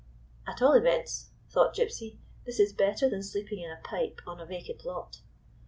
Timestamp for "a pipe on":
3.69-4.39